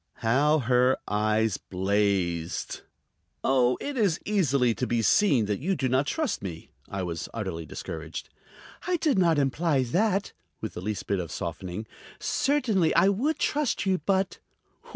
How 0.25 0.57
her 0.57 0.97
eyes 1.07 1.57
blazed! 1.57 2.81
"Oh, 3.43 3.77
it 3.79 3.95
is 3.95 4.19
easily 4.25 4.73
to 4.73 4.87
be 4.87 5.03
seen 5.03 5.45
that 5.45 5.59
you 5.59 5.75
do 5.75 5.87
not 5.87 6.07
trust 6.07 6.41
me." 6.41 6.71
I 6.89 7.03
was 7.03 7.29
utterly 7.35 7.67
discouraged. 7.67 8.27
"I 8.87 8.97
did 8.97 9.19
not 9.19 9.37
imply 9.37 9.83
that," 9.83 10.33
with 10.59 10.73
the 10.73 10.81
least 10.81 11.05
bit 11.05 11.19
of 11.19 11.31
softening. 11.31 11.85
"Certainly 12.17 12.95
I 12.95 13.09
would 13.09 13.37
trust 13.37 13.85
you. 13.85 13.99
But 13.99 14.39